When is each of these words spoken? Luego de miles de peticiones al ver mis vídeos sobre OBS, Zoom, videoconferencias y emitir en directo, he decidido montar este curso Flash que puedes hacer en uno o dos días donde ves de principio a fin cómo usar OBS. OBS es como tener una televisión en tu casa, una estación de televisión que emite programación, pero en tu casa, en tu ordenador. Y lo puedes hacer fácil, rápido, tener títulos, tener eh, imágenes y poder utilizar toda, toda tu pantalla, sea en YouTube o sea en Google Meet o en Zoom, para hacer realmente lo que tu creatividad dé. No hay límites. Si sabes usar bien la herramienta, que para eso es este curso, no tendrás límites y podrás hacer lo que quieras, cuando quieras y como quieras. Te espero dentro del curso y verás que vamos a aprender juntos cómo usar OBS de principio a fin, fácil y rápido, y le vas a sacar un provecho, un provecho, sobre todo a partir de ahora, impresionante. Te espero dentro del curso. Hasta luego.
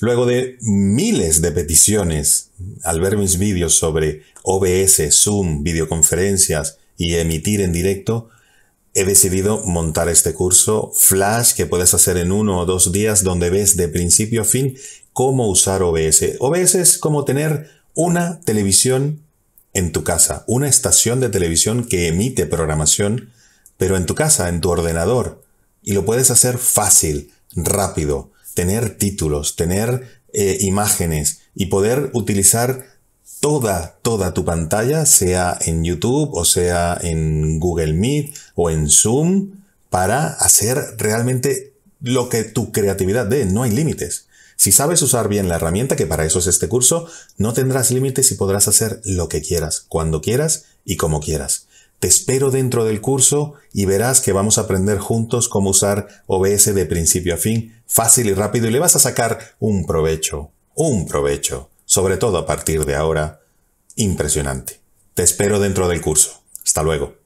Luego 0.00 0.26
de 0.26 0.58
miles 0.60 1.40
de 1.40 1.52
peticiones 1.52 2.50
al 2.84 3.00
ver 3.00 3.16
mis 3.16 3.38
vídeos 3.38 3.74
sobre 3.78 4.22
OBS, 4.42 5.02
Zoom, 5.10 5.62
videoconferencias 5.62 6.78
y 6.98 7.14
emitir 7.14 7.62
en 7.62 7.72
directo, 7.72 8.28
he 8.92 9.04
decidido 9.04 9.62
montar 9.64 10.08
este 10.08 10.34
curso 10.34 10.92
Flash 10.94 11.54
que 11.54 11.66
puedes 11.66 11.94
hacer 11.94 12.18
en 12.18 12.32
uno 12.32 12.60
o 12.60 12.66
dos 12.66 12.92
días 12.92 13.22
donde 13.22 13.50
ves 13.50 13.76
de 13.76 13.88
principio 13.88 14.42
a 14.42 14.44
fin 14.44 14.76
cómo 15.14 15.48
usar 15.48 15.82
OBS. 15.82 16.36
OBS 16.40 16.74
es 16.74 16.98
como 16.98 17.24
tener 17.24 17.70
una 17.94 18.40
televisión 18.40 19.22
en 19.72 19.92
tu 19.92 20.04
casa, 20.04 20.44
una 20.46 20.68
estación 20.68 21.20
de 21.20 21.30
televisión 21.30 21.84
que 21.84 22.08
emite 22.08 22.44
programación, 22.46 23.30
pero 23.78 23.96
en 23.96 24.04
tu 24.04 24.14
casa, 24.14 24.48
en 24.50 24.60
tu 24.60 24.70
ordenador. 24.70 25.42
Y 25.82 25.92
lo 25.92 26.04
puedes 26.04 26.30
hacer 26.30 26.58
fácil, 26.58 27.32
rápido, 27.54 28.30
tener 28.56 28.96
títulos, 28.96 29.54
tener 29.54 30.20
eh, 30.32 30.58
imágenes 30.62 31.42
y 31.54 31.66
poder 31.66 32.10
utilizar 32.14 32.86
toda, 33.38 33.98
toda 34.02 34.34
tu 34.34 34.44
pantalla, 34.44 35.06
sea 35.06 35.56
en 35.60 35.84
YouTube 35.84 36.30
o 36.32 36.44
sea 36.44 36.98
en 37.00 37.60
Google 37.60 37.92
Meet 37.92 38.34
o 38.56 38.70
en 38.70 38.88
Zoom, 38.88 39.52
para 39.90 40.26
hacer 40.26 40.96
realmente 40.98 41.74
lo 42.00 42.28
que 42.28 42.42
tu 42.42 42.72
creatividad 42.72 43.26
dé. 43.26 43.44
No 43.44 43.62
hay 43.62 43.70
límites. 43.70 44.26
Si 44.56 44.72
sabes 44.72 45.02
usar 45.02 45.28
bien 45.28 45.48
la 45.48 45.56
herramienta, 45.56 45.96
que 45.96 46.06
para 46.06 46.24
eso 46.24 46.38
es 46.38 46.46
este 46.46 46.66
curso, 46.66 47.06
no 47.36 47.52
tendrás 47.52 47.90
límites 47.90 48.32
y 48.32 48.36
podrás 48.36 48.68
hacer 48.68 49.02
lo 49.04 49.28
que 49.28 49.42
quieras, 49.42 49.84
cuando 49.86 50.22
quieras 50.22 50.64
y 50.84 50.96
como 50.96 51.20
quieras. 51.20 51.65
Te 51.98 52.08
espero 52.08 52.50
dentro 52.50 52.84
del 52.84 53.00
curso 53.00 53.54
y 53.72 53.86
verás 53.86 54.20
que 54.20 54.32
vamos 54.32 54.58
a 54.58 54.62
aprender 54.62 54.98
juntos 54.98 55.48
cómo 55.48 55.70
usar 55.70 56.08
OBS 56.26 56.74
de 56.74 56.86
principio 56.86 57.34
a 57.34 57.38
fin, 57.38 57.82
fácil 57.86 58.28
y 58.28 58.34
rápido, 58.34 58.68
y 58.68 58.70
le 58.70 58.78
vas 58.78 58.96
a 58.96 59.00
sacar 59.00 59.56
un 59.58 59.86
provecho, 59.86 60.50
un 60.74 61.06
provecho, 61.06 61.70
sobre 61.86 62.18
todo 62.18 62.38
a 62.38 62.46
partir 62.46 62.84
de 62.84 62.96
ahora, 62.96 63.40
impresionante. 63.94 64.80
Te 65.14 65.22
espero 65.22 65.58
dentro 65.58 65.88
del 65.88 66.02
curso. 66.02 66.42
Hasta 66.62 66.82
luego. 66.82 67.25